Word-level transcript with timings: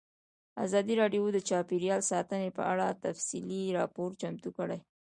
ازادي 0.65 0.93
راډیو 1.01 1.23
د 1.33 1.37
چاپیریال 1.49 2.01
ساتنه 2.11 2.47
په 2.57 2.63
اړه 2.71 2.87
تفصیلي 3.05 3.63
راپور 3.79 4.09
چمتو 4.21 4.49
کړی. 4.57 4.79